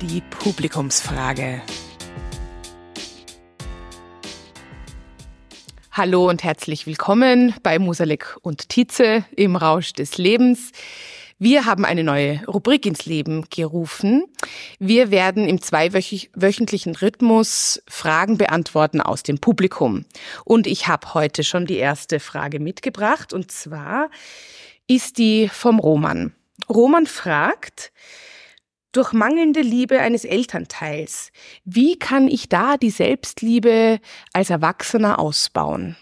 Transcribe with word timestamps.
die 0.00 0.22
Publikumsfrage. 0.30 1.60
Hallo 5.92 6.26
und 6.26 6.42
herzlich 6.42 6.86
willkommen 6.86 7.54
bei 7.62 7.78
Musalek 7.78 8.38
und 8.40 8.70
Tietze 8.70 9.24
im 9.36 9.56
Rausch 9.56 9.92
des 9.92 10.16
Lebens. 10.16 10.72
Wir 11.38 11.66
haben 11.66 11.84
eine 11.84 12.02
neue 12.02 12.42
Rubrik 12.46 12.86
ins 12.86 13.04
Leben 13.04 13.44
gerufen. 13.50 14.24
Wir 14.78 15.10
werden 15.10 15.46
im 15.46 15.60
zweiwöchentlichen 15.60 16.96
Rhythmus 16.96 17.82
Fragen 17.86 18.38
beantworten 18.38 19.02
aus 19.02 19.22
dem 19.22 19.38
Publikum. 19.38 20.06
Und 20.46 20.66
ich 20.66 20.88
habe 20.88 21.12
heute 21.12 21.44
schon 21.44 21.66
die 21.66 21.76
erste 21.76 22.20
Frage 22.20 22.58
mitgebracht. 22.58 23.34
Und 23.34 23.52
zwar 23.52 24.08
ist 24.86 25.18
die 25.18 25.48
vom 25.48 25.78
Roman. 25.78 26.32
Roman 26.68 27.06
fragt, 27.06 27.92
durch 28.92 29.12
mangelnde 29.12 29.60
Liebe 29.60 30.00
eines 30.00 30.24
Elternteils, 30.24 31.30
wie 31.64 31.98
kann 31.98 32.28
ich 32.28 32.48
da 32.48 32.76
die 32.76 32.90
Selbstliebe 32.90 34.00
als 34.32 34.50
Erwachsener 34.50 35.18
ausbauen? 35.18 35.96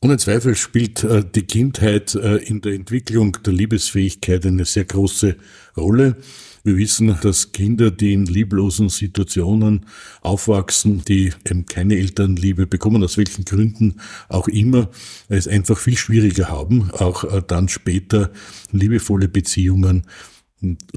Ohne 0.00 0.16
Zweifel 0.16 0.54
spielt 0.54 1.02
äh, 1.02 1.24
die 1.24 1.42
Kindheit 1.42 2.14
äh, 2.14 2.36
in 2.36 2.60
der 2.60 2.74
Entwicklung 2.74 3.36
der 3.44 3.52
Liebesfähigkeit 3.52 4.46
eine 4.46 4.64
sehr 4.64 4.84
große 4.84 5.36
Rolle. 5.76 6.16
Wir 6.62 6.76
wissen, 6.76 7.18
dass 7.22 7.50
Kinder, 7.50 7.90
die 7.90 8.12
in 8.12 8.26
lieblosen 8.26 8.90
Situationen 8.90 9.86
aufwachsen, 10.20 11.02
die 11.06 11.32
eben 11.44 11.66
keine 11.66 11.96
Elternliebe 11.96 12.68
bekommen, 12.68 13.02
aus 13.02 13.16
welchen 13.16 13.44
Gründen 13.44 14.00
auch 14.28 14.46
immer, 14.46 14.88
es 15.28 15.48
einfach 15.48 15.78
viel 15.78 15.96
schwieriger 15.96 16.48
haben, 16.48 16.92
auch 16.92 17.24
äh, 17.24 17.42
dann 17.44 17.68
später 17.68 18.30
liebevolle 18.70 19.28
Beziehungen 19.28 20.04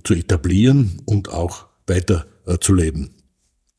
zu 0.04 0.14
etablieren 0.14 1.02
und 1.06 1.30
auch 1.30 1.68
weiter 1.88 2.26
zu 2.60 2.74
leben. 2.74 3.12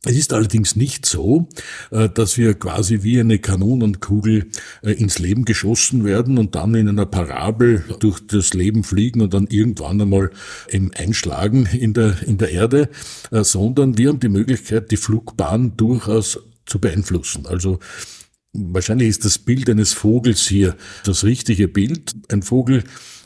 Es 0.04 0.16
ist 0.16 0.32
allerdings 0.32 0.74
nicht 0.74 1.06
so, 1.06 1.48
äh, 1.92 2.08
dass 2.08 2.36
wir 2.36 2.54
quasi 2.54 3.04
wie 3.04 3.20
eine 3.20 3.38
Kanonenkugel 3.38 4.50
äh, 4.82 4.90
ins 4.90 5.20
Leben 5.20 5.44
geschossen 5.44 6.04
werden 6.04 6.38
und 6.38 6.56
dann 6.56 6.74
in 6.74 6.88
einer 6.88 7.06
Parabel 7.06 7.84
durch 8.00 8.18
das 8.26 8.52
Leben 8.52 8.82
fliegen 8.82 9.20
und 9.20 9.32
dann 9.32 9.46
irgendwann 9.46 10.00
einmal 10.00 10.30
einschlagen 10.96 11.66
in 11.66 11.94
der, 11.94 12.20
in 12.26 12.36
der 12.36 12.50
Erde, 12.50 12.88
äh, 13.30 13.44
sondern 13.44 13.96
wir 13.96 14.08
haben 14.08 14.18
die 14.18 14.28
Möglichkeit, 14.28 14.90
die 14.90 14.96
Flugbahn 14.96 15.76
durchaus 15.76 16.40
zu 16.66 16.80
beeinflussen. 16.80 17.46
Also 17.46 17.78
wahrscheinlich 18.52 19.08
ist 19.08 19.24
das 19.24 19.38
Bild 19.38 19.70
eines 19.70 19.92
Vogels 19.92 20.48
hier 20.48 20.76
das 21.04 21.22
richtige 21.22 21.68
Bild. 21.68 22.12
Ein 22.28 22.42
Vogel 22.42 22.82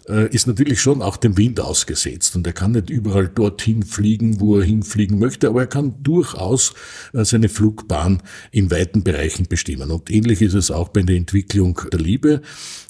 äh, 0.09 0.29
ist 0.35 0.47
natürlich 0.47 0.81
schon 0.81 1.03
auch 1.03 1.17
dem 1.17 1.37
Wind 1.37 1.61
ausgesetzt 1.61 2.37
und 2.37 2.47
er 2.47 2.53
kann 2.53 2.73
nicht 2.73 2.91
überall 2.91 3.29
dorthin 3.29 3.83
fliegen, 3.83 4.41
wo 4.41 4.59
er 4.59 4.65
hinfliegen 4.65 5.19
möchte, 5.19 5.49
aber 5.49 5.63
er 5.63 5.67
kann 5.67 6.03
durchaus 6.03 6.75
äh, 7.13 7.25
seine 7.25 7.49
Flugbahn 7.49 8.23
in 8.51 8.71
weiten 8.71 9.03
Bereichen 9.03 9.47
bestimmen. 9.47 9.91
Und 9.91 10.11
ähnlich 10.11 10.43
ist 10.43 10.55
es 10.55 10.71
auch 10.71 10.89
bei 10.89 11.03
der 11.03 11.17
Entwicklung 11.17 11.81
der 11.93 12.01
Liebe. 12.01 12.43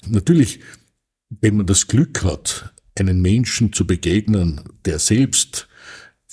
Natürlich, 0.08 0.61
wenn 1.41 1.56
man 1.56 1.67
das 1.67 1.86
Glück 1.86 2.23
hat, 2.23 2.73
einen 2.98 3.20
Menschen 3.20 3.73
zu 3.73 3.86
begegnen, 3.86 4.61
der 4.84 4.98
selbst 4.98 5.69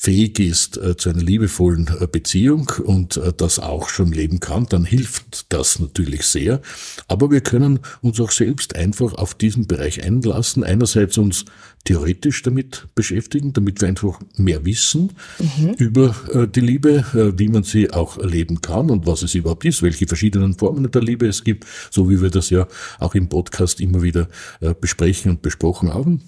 fähig 0.04 0.38
ist 0.42 0.76
äh, 0.76 0.98
zu 0.98 1.10
einer 1.10 1.22
liebevollen 1.22 1.90
äh, 1.98 2.08
Beziehung 2.08 2.70
und 2.84 3.16
äh, 3.16 3.32
das 3.36 3.58
auch 3.58 3.88
schon 3.88 4.12
leben 4.12 4.42
kann, 4.42 4.66
dann 4.66 4.84
hilft 4.84 5.46
das 5.48 5.80
natürlich 5.80 6.26
sehr. 6.26 6.62
Aber 7.08 7.32
wir 7.32 7.40
können 7.40 7.80
uns 8.02 8.20
auch 8.20 8.32
selbst 8.32 8.76
einfach 8.76 9.14
auf 9.14 9.34
diesen 9.34 9.66
Bereich 9.66 10.04
einlassen. 10.04 10.66
Einerseits 10.66 11.18
uns 11.18 11.46
theoretisch 11.86 12.42
damit 12.44 12.88
beschäftigen, 12.96 13.54
damit 13.54 13.80
wir 13.80 13.88
einfach 13.88 14.20
mehr 14.36 14.66
wissen 14.66 15.14
mhm. 15.40 15.76
über 15.78 16.14
äh, 16.34 16.48
die 16.50 16.60
Liebe, 16.60 17.06
äh, 17.14 17.40
wie 17.40 17.48
man 17.48 17.64
sie 17.64 17.90
auch 17.92 18.18
erleben 18.18 18.60
kann 18.60 18.90
und 18.90 19.08
was 19.08 19.22
es 19.24 19.36
überhaupt 19.36 19.64
ist, 19.64 19.82
welche 19.84 20.06
verschiedenen 20.06 20.54
Formen 20.56 20.92
der 20.92 21.02
Liebe 21.02 21.28
es 21.28 21.46
gibt, 21.46 21.66
so 21.92 22.10
wie 22.10 22.22
wir 22.22 22.30
das 22.30 22.50
ja 22.50 22.68
auch 23.00 23.16
im 23.16 23.30
Podcast 23.30 23.80
immer 23.80 24.02
wieder 24.02 24.28
äh, 24.60 24.74
besprechen 24.74 25.32
und 25.32 25.42
besprochen 25.42 25.94
haben 25.94 26.22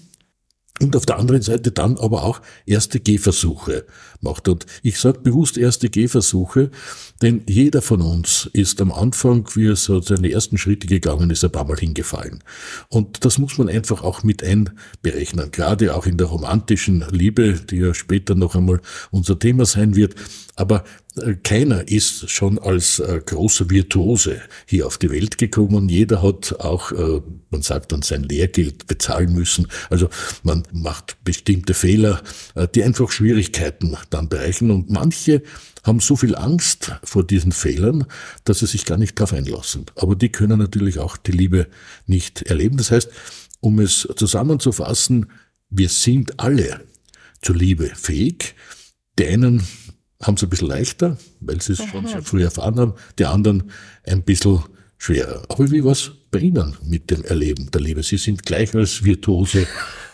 und 0.80 0.94
auf 0.94 1.06
der 1.06 1.18
anderen 1.18 1.42
Seite 1.42 1.72
dann 1.72 1.96
aber 1.96 2.24
auch 2.24 2.40
erste 2.66 3.00
Gehversuche 3.00 3.86
macht. 4.20 4.48
Und 4.48 4.66
ich 4.82 4.98
sage 4.98 5.20
bewusst 5.20 5.56
erste 5.56 5.88
Gehversuche, 5.88 6.70
denn 7.22 7.42
jeder 7.48 7.80
von 7.80 8.02
uns 8.02 8.48
ist 8.52 8.80
am 8.80 8.92
Anfang, 8.92 9.48
wie 9.54 9.68
er 9.68 9.76
so 9.76 10.00
seine 10.00 10.30
ersten 10.30 10.58
Schritte 10.58 10.86
gegangen 10.86 11.30
ist, 11.30 11.44
ein 11.44 11.52
paar 11.52 11.66
Mal 11.66 11.78
hingefallen. 11.78 12.44
Und 12.88 13.24
das 13.24 13.38
muss 13.38 13.56
man 13.58 13.68
einfach 13.68 14.02
auch 14.02 14.22
mit 14.22 14.44
einberechnen, 14.44 15.50
gerade 15.50 15.94
auch 15.94 16.06
in 16.06 16.18
der 16.18 16.26
romantischen 16.26 17.04
Liebe, 17.10 17.54
die 17.54 17.76
ja 17.76 17.94
später 17.94 18.34
noch 18.34 18.54
einmal 18.54 18.80
unser 19.10 19.38
Thema 19.38 19.64
sein 19.64 19.96
wird. 19.96 20.14
Aber 20.56 20.84
keiner 21.42 21.88
ist 21.88 22.30
schon 22.30 22.58
als 22.58 22.98
äh, 22.98 23.20
großer 23.24 23.70
Virtuose 23.70 24.40
hier 24.66 24.86
auf 24.86 24.98
die 24.98 25.10
Welt 25.10 25.38
gekommen. 25.38 25.88
Jeder 25.88 26.22
hat 26.22 26.60
auch, 26.60 26.92
äh, 26.92 27.20
man 27.50 27.62
sagt 27.62 27.92
dann, 27.92 28.02
sein 28.02 28.22
Lehrgeld 28.24 28.86
bezahlen 28.86 29.32
müssen. 29.32 29.68
Also 29.88 30.08
man 30.42 30.64
macht 30.72 31.16
bestimmte 31.24 31.74
Fehler, 31.74 32.22
die 32.74 32.82
einfach 32.82 33.10
Schwierigkeiten 33.10 33.96
dann 34.10 34.28
bereichen. 34.28 34.70
Und 34.70 34.90
manche 34.90 35.42
haben 35.84 36.00
so 36.00 36.16
viel 36.16 36.34
Angst 36.34 36.92
vor 37.04 37.24
diesen 37.24 37.52
Fehlern, 37.52 38.06
dass 38.44 38.58
sie 38.58 38.66
sich 38.66 38.84
gar 38.84 38.98
nicht 38.98 39.18
darauf 39.18 39.32
einlassen. 39.32 39.86
Aber 39.94 40.16
die 40.16 40.30
können 40.30 40.58
natürlich 40.58 40.98
auch 40.98 41.16
die 41.16 41.32
Liebe 41.32 41.68
nicht 42.06 42.42
erleben. 42.42 42.76
Das 42.76 42.90
heißt, 42.90 43.10
um 43.60 43.78
es 43.78 44.08
zusammenzufassen, 44.16 45.26
wir 45.70 45.88
sind 45.88 46.38
alle 46.38 46.80
zur 47.42 47.56
Liebe 47.56 47.90
fähig. 47.94 48.54
Die 49.18 49.26
einen 49.26 49.62
haben 50.22 50.34
es 50.34 50.42
ein 50.42 50.48
bisschen 50.48 50.68
leichter, 50.68 51.18
weil 51.40 51.60
sie 51.60 51.72
es 51.72 51.84
schon 51.84 52.06
sehr 52.06 52.22
früh 52.22 52.42
erfahren 52.42 52.78
haben, 52.78 52.94
die 53.18 53.26
anderen 53.26 53.70
ein 54.04 54.22
bisschen 54.22 54.62
schwerer. 54.98 55.42
Aber 55.48 55.70
wie 55.70 55.84
was 55.84 56.12
bei 56.30 56.38
Ihnen 56.38 56.76
mit 56.82 57.10
dem 57.10 57.24
Erleben 57.24 57.70
der 57.70 57.80
Liebe? 57.80 58.02
Sie 58.02 58.16
sind 58.16 58.44
gleich 58.44 58.74
als 58.74 59.04
Virtuose 59.04 59.66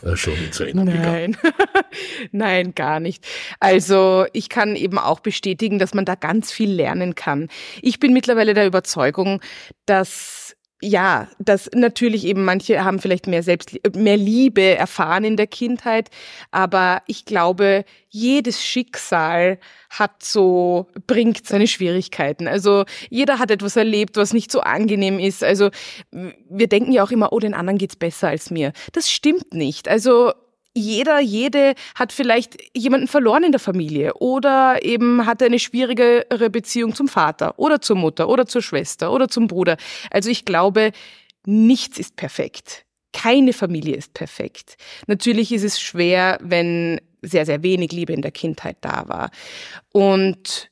äh, 0.02 0.16
schon 0.16 0.34
ins 0.34 0.60
Rennen 0.60 0.86
Nein. 0.86 1.36
Nein, 2.32 2.74
gar 2.74 3.00
nicht. 3.00 3.24
Also 3.60 4.26
ich 4.32 4.48
kann 4.48 4.76
eben 4.76 4.98
auch 4.98 5.20
bestätigen, 5.20 5.78
dass 5.78 5.94
man 5.94 6.04
da 6.04 6.14
ganz 6.14 6.50
viel 6.50 6.70
lernen 6.70 7.14
kann. 7.14 7.48
Ich 7.80 8.00
bin 8.00 8.12
mittlerweile 8.12 8.54
der 8.54 8.66
Überzeugung, 8.66 9.40
dass 9.86 10.56
ja, 10.82 11.28
dass 11.38 11.70
natürlich 11.74 12.24
eben 12.26 12.44
manche 12.44 12.84
haben 12.84 12.98
vielleicht 12.98 13.28
mehr 13.28 13.42
selbst 13.44 13.78
mehr 13.94 14.16
Liebe 14.16 14.62
erfahren 14.62 15.22
in 15.22 15.36
der 15.36 15.46
Kindheit, 15.46 16.10
aber 16.50 17.02
ich 17.06 17.24
glaube, 17.24 17.84
jedes 18.08 18.62
Schicksal 18.62 19.58
hat 19.90 20.22
so 20.24 20.88
bringt 21.06 21.46
seine 21.46 21.68
Schwierigkeiten. 21.68 22.48
Also 22.48 22.84
jeder 23.08 23.38
hat 23.38 23.50
etwas 23.50 23.76
erlebt, 23.76 24.16
was 24.16 24.32
nicht 24.32 24.50
so 24.50 24.60
angenehm 24.60 25.18
ist. 25.18 25.44
Also 25.44 25.70
wir 26.10 26.66
denken 26.66 26.92
ja 26.92 27.04
auch 27.04 27.10
immer, 27.12 27.32
oh, 27.32 27.38
den 27.38 27.54
anderen 27.54 27.78
geht's 27.78 27.96
besser 27.96 28.28
als 28.28 28.50
mir. 28.50 28.72
Das 28.92 29.10
stimmt 29.10 29.54
nicht. 29.54 29.88
Also 29.88 30.32
jeder, 30.74 31.20
jede 31.20 31.74
hat 31.94 32.12
vielleicht 32.12 32.56
jemanden 32.76 33.08
verloren 33.08 33.44
in 33.44 33.52
der 33.52 33.60
Familie 33.60 34.14
oder 34.14 34.82
eben 34.82 35.26
hatte 35.26 35.44
eine 35.44 35.58
schwierigere 35.58 36.50
Beziehung 36.50 36.94
zum 36.94 37.08
Vater 37.08 37.58
oder 37.58 37.80
zur 37.80 37.96
Mutter 37.96 38.28
oder 38.28 38.46
zur 38.46 38.62
Schwester 38.62 39.12
oder 39.12 39.28
zum 39.28 39.48
Bruder. 39.48 39.76
Also 40.10 40.30
ich 40.30 40.44
glaube, 40.44 40.92
nichts 41.44 41.98
ist 41.98 42.16
perfekt. 42.16 42.84
Keine 43.12 43.52
Familie 43.52 43.96
ist 43.96 44.14
perfekt. 44.14 44.76
Natürlich 45.06 45.52
ist 45.52 45.64
es 45.64 45.80
schwer, 45.80 46.38
wenn 46.40 47.00
sehr, 47.20 47.44
sehr 47.44 47.62
wenig 47.62 47.92
Liebe 47.92 48.12
in 48.12 48.22
der 48.22 48.32
Kindheit 48.32 48.78
da 48.80 49.04
war. 49.06 49.30
Und 49.92 50.70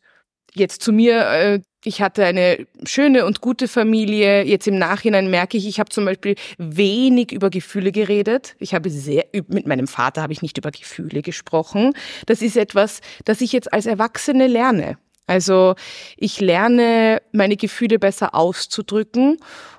jetzt 0.54 0.82
zu 0.82 0.92
mir, 0.92 1.26
äh, 1.30 1.60
ich 1.84 2.02
hatte 2.02 2.24
eine 2.24 2.66
schöne 2.84 3.24
und 3.24 3.40
gute 3.40 3.66
Familie. 3.66 4.44
Jetzt 4.44 4.68
im 4.68 4.78
Nachhinein 4.78 5.30
merke 5.30 5.56
ich, 5.56 5.66
ich 5.66 5.80
habe 5.80 5.88
zum 5.88 6.04
Beispiel 6.04 6.34
wenig 6.58 7.32
über 7.32 7.48
Gefühle 7.48 7.90
geredet. 7.90 8.54
Ich 8.58 8.74
habe 8.74 8.90
sehr, 8.90 9.24
mit 9.48 9.66
meinem 9.66 9.86
Vater 9.86 10.20
habe 10.22 10.32
ich 10.32 10.42
nicht 10.42 10.58
über 10.58 10.70
Gefühle 10.70 11.22
gesprochen. 11.22 11.94
Das 12.26 12.42
ist 12.42 12.56
etwas, 12.56 13.00
das 13.24 13.40
ich 13.40 13.52
jetzt 13.52 13.72
als 13.72 13.86
Erwachsene 13.86 14.46
lerne. 14.46 14.98
Also 15.26 15.74
ich 16.16 16.40
lerne, 16.40 17.22
meine 17.32 17.56
Gefühle 17.56 17.98
besser 17.98 18.34
auszudrücken. 18.34 19.38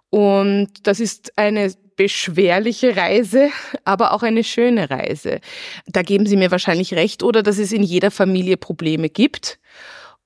Und 0.10 0.70
das 0.84 1.00
ist 1.00 1.38
eine 1.38 1.74
beschwerliche 1.96 2.96
Reise, 2.96 3.50
aber 3.86 4.14
auch 4.14 4.24
eine 4.24 4.44
schöne 4.44 4.90
Reise. 4.90 5.40
Da 5.86 6.02
geben 6.02 6.26
Sie 6.26 6.36
mir 6.36 6.50
wahrscheinlich 6.50 6.96
recht, 6.96 7.22
oder 7.22 7.44
dass 7.44 7.60
es 7.60 7.72
in 7.72 7.84
jeder 7.84 8.10
Familie 8.10 8.58
Probleme 8.58 9.10
gibt. 9.10 9.60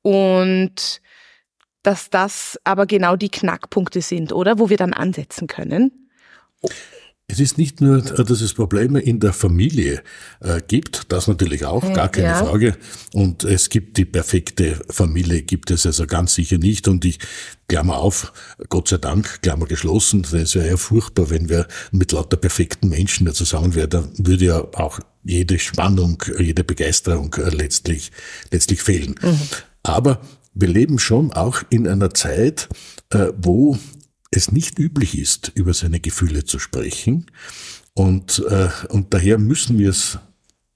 Und 0.01 1.01
dass 1.85 2.09
das 2.09 2.59
aber 2.63 2.85
genau 2.85 3.15
die 3.15 3.29
Knackpunkte 3.29 4.01
sind, 4.01 4.31
oder? 4.31 4.59
Wo 4.59 4.69
wir 4.69 4.77
dann 4.77 4.93
ansetzen 4.93 5.47
können. 5.47 6.09
Es 7.27 7.39
ist 7.39 7.57
nicht 7.57 7.81
nur, 7.81 8.01
dass 8.01 8.41
es 8.41 8.53
Probleme 8.53 8.99
in 8.99 9.19
der 9.19 9.33
Familie 9.33 10.03
äh, 10.41 10.61
gibt, 10.67 11.11
das 11.11 11.27
natürlich 11.27 11.65
auch, 11.65 11.81
gar 11.93 12.09
keine 12.09 12.27
ja. 12.27 12.45
Frage. 12.45 12.77
Und 13.13 13.43
es 13.43 13.69
gibt 13.69 13.97
die 13.97 14.05
perfekte 14.05 14.79
Familie, 14.89 15.41
gibt 15.41 15.71
es 15.71 15.87
also 15.87 16.05
ganz 16.05 16.35
sicher 16.35 16.59
nicht. 16.59 16.87
Und 16.87 17.03
ich 17.03 17.17
Klammer 17.67 17.97
auf, 17.97 18.31
Gott 18.69 18.89
sei 18.89 18.97
Dank, 18.97 19.41
Klammer 19.41 19.65
geschlossen, 19.65 20.23
es 20.33 20.53
wäre 20.53 20.69
ja 20.69 20.77
furchtbar, 20.77 21.31
wenn 21.31 21.49
wir 21.49 21.67
mit 21.91 22.11
lauter 22.11 22.37
perfekten 22.37 22.89
Menschen 22.89 23.31
zusammen 23.33 23.73
wären, 23.73 23.89
dann 23.89 24.11
würde 24.17 24.45
ja 24.45 24.59
auch 24.75 24.99
jede 25.23 25.57
Spannung, 25.57 26.21
jede 26.37 26.63
Begeisterung 26.63 27.33
äh, 27.33 27.49
letztlich, 27.49 28.11
letztlich 28.51 28.83
fehlen. 28.83 29.15
Mhm. 29.19 29.39
Aber 29.81 30.21
wir 30.55 30.69
leben 30.69 30.99
schon 30.99 31.31
auch 31.33 31.61
in 31.69 31.87
einer 31.87 32.13
Zeit, 32.13 32.69
äh, 33.11 33.27
wo 33.37 33.77
es 34.31 34.51
nicht 34.51 34.79
üblich 34.79 35.17
ist, 35.17 35.51
über 35.55 35.73
seine 35.73 35.99
Gefühle 35.99 36.45
zu 36.45 36.59
sprechen. 36.59 37.27
Und, 37.93 38.43
äh, 38.49 38.69
und 38.89 39.13
daher 39.13 39.37
müssen 39.37 39.77
wir 39.77 39.89
es 39.89 40.17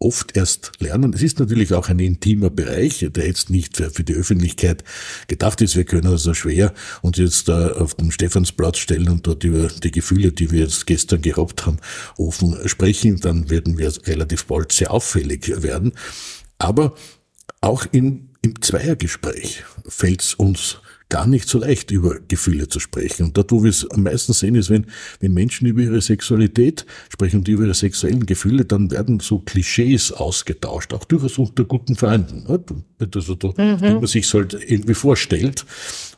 oft 0.01 0.37
erst 0.37 0.71
lernen. 0.79 1.11
Es 1.13 1.21
ist 1.21 1.39
natürlich 1.39 1.73
auch 1.73 1.89
ein 1.89 1.99
intimer 1.99 2.49
Bereich, 2.49 3.05
der 3.09 3.27
jetzt 3.27 3.49
nicht 3.49 3.75
für, 3.77 4.03
die 4.03 4.13
Öffentlichkeit 4.13 4.85
gedacht 5.27 5.59
ist. 5.59 5.75
Wir 5.75 5.83
können 5.83 6.07
also 6.07 6.33
schwer 6.33 6.73
uns 7.01 7.17
jetzt 7.17 7.49
auf 7.49 7.95
den 7.95 8.11
Stephansplatz 8.11 8.77
stellen 8.77 9.09
und 9.09 9.27
dort 9.27 9.43
über 9.43 9.67
die 9.67 9.91
Gefühle, 9.91 10.31
die 10.31 10.51
wir 10.51 10.61
jetzt 10.61 10.87
gestern 10.87 11.21
gehabt 11.21 11.65
haben, 11.65 11.79
offen 12.17 12.57
sprechen. 12.67 13.19
Dann 13.19 13.49
werden 13.49 13.77
wir 13.77 13.91
relativ 14.07 14.45
bald 14.45 14.71
sehr 14.71 14.91
auffällig 14.91 15.61
werden. 15.61 15.91
Aber 16.59 16.95
auch 17.59 17.85
in, 17.91 18.28
im 18.49 18.61
Zweiergespräch 18.61 19.63
fällt 19.87 20.21
es 20.21 20.33
uns 20.33 20.79
gar 21.09 21.25
nicht 21.25 21.49
so 21.49 21.59
leicht, 21.59 21.89
über 21.89 22.17
Gefühle 22.27 22.67
zu 22.67 22.79
sprechen. 22.79 23.27
Und 23.27 23.37
dort, 23.37 23.51
wo 23.51 23.63
wir 23.63 23.71
es 23.71 23.89
am 23.89 24.03
meisten 24.03 24.33
sehen, 24.33 24.53
ist, 24.53 24.69
wenn, 24.69 24.85
wenn 25.19 25.33
Menschen 25.33 25.67
über 25.67 25.81
ihre 25.81 26.01
Sexualität 26.01 26.85
sprechen 27.09 27.37
und 27.37 27.47
über 27.47 27.63
ihre 27.63 27.73
sexuellen 27.73 28.27
Gefühle, 28.27 28.63
dann 28.65 28.91
werden 28.91 29.19
so 29.19 29.39
Klischees 29.39 30.11
ausgetauscht, 30.11 30.93
auch 30.93 31.05
durchaus 31.05 31.39
unter 31.39 31.63
guten 31.63 31.95
Freunden. 31.95 32.45
Also 32.47 33.33
da, 33.35 33.47
mhm. 33.47 33.81
wie 33.81 33.93
man 33.93 34.07
sich 34.07 34.31
halt 34.33 34.53
irgendwie 34.53 34.93
vorstellt. 34.93 35.65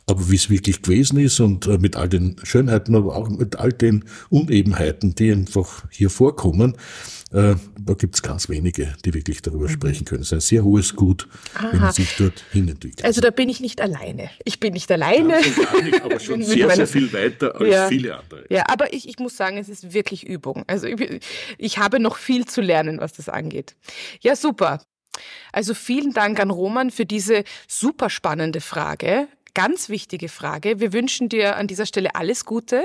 Aber 0.06 0.30
wie 0.30 0.36
es 0.36 0.50
wirklich 0.50 0.82
gewesen 0.82 1.18
ist 1.18 1.40
und 1.40 1.66
äh, 1.68 1.78
mit 1.78 1.96
all 1.96 2.08
den 2.08 2.36
Schönheiten, 2.42 2.94
aber 2.94 3.16
auch 3.16 3.30
mit 3.30 3.56
all 3.56 3.72
den 3.72 4.04
Unebenheiten, 4.30 5.14
die 5.14 5.32
einfach 5.32 5.84
hier 5.90 6.10
vorkommen, 6.10 6.76
äh, 7.32 7.54
da 7.80 7.94
gibt 7.94 8.14
es 8.14 8.22
ganz 8.22 8.48
wenige, 8.48 8.94
die 9.04 9.14
wirklich 9.14 9.40
darüber 9.42 9.64
mhm. 9.64 9.72
sprechen 9.72 10.04
können. 10.04 10.20
Es 10.20 10.28
ist 10.28 10.32
ein 10.34 10.40
sehr 10.40 10.64
hohes 10.64 10.94
Gut, 10.94 11.28
Aha. 11.54 11.72
wenn 11.72 11.80
man 11.80 11.92
sich 11.92 12.14
dort 12.16 12.44
hinentwickelt. 12.52 13.04
Also 13.04 13.20
da 13.20 13.30
bin 13.30 13.48
ich 13.48 13.60
nicht 13.60 13.80
alleine. 13.80 14.30
Ich 14.44 14.60
bin 14.60 14.74
nicht 14.74 14.90
alleine. 14.90 15.40
Ja, 15.40 15.82
nicht, 15.82 16.02
aber 16.02 16.20
schon 16.20 16.42
sehr, 16.42 16.70
sehr 16.70 16.86
viel 16.86 17.12
weiter 17.12 17.54
als 17.54 17.68
ja. 17.68 17.88
viele 17.88 18.18
andere. 18.18 18.44
Ja, 18.50 18.64
aber 18.68 18.92
ich, 18.92 19.08
ich 19.08 19.18
muss 19.18 19.36
sagen, 19.36 19.56
es 19.56 19.68
ist 19.68 19.94
wirklich 19.94 20.26
Übung. 20.26 20.64
Also 20.66 20.86
ich, 20.86 21.20
ich 21.56 21.78
habe 21.78 22.00
noch 22.00 22.16
viel 22.16 22.44
zu 22.44 22.60
lernen, 22.60 23.00
was 23.00 23.14
das 23.14 23.28
angeht. 23.28 23.76
Ja, 24.20 24.36
super. 24.36 24.82
Also 25.52 25.74
vielen 25.74 26.12
Dank 26.12 26.40
an 26.40 26.50
Roman 26.50 26.90
für 26.90 27.06
diese 27.06 27.44
super 27.66 28.10
spannende 28.10 28.60
Frage. 28.60 29.28
Ganz 29.54 29.88
wichtige 29.88 30.28
Frage. 30.28 30.80
Wir 30.80 30.92
wünschen 30.92 31.28
dir 31.28 31.56
an 31.56 31.66
dieser 31.66 31.86
Stelle 31.86 32.14
alles 32.14 32.44
Gute 32.44 32.84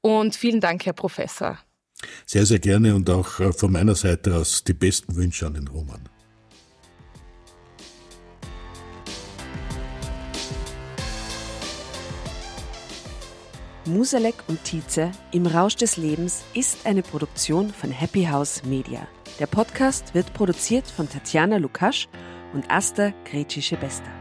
und 0.00 0.36
vielen 0.36 0.60
Dank, 0.60 0.86
Herr 0.86 0.92
Professor. 0.92 1.58
Sehr, 2.26 2.46
sehr 2.46 2.58
gerne 2.58 2.94
und 2.94 3.08
auch 3.10 3.40
äh, 3.40 3.52
von 3.52 3.72
meiner 3.72 3.94
Seite 3.94 4.36
aus 4.36 4.62
die 4.64 4.74
besten 4.74 5.16
Wünsche 5.16 5.46
an 5.46 5.54
den 5.54 5.68
Roman. 5.68 6.08
Musalek 13.88 14.34
und 14.48 14.62
Tietze 14.64 15.10
im 15.32 15.46
Rausch 15.46 15.76
des 15.76 15.96
Lebens 15.96 16.44
ist 16.52 16.84
eine 16.84 17.02
Produktion 17.02 17.70
von 17.70 17.90
Happy 17.90 18.24
House 18.24 18.62
Media. 18.64 19.08
Der 19.38 19.46
Podcast 19.46 20.14
wird 20.14 20.34
produziert 20.34 20.86
von 20.86 21.08
Tatjana 21.08 21.56
Lukasch 21.56 22.06
und 22.52 22.70
Asta 22.70 23.12
Gretschi-Bester. 23.24 24.17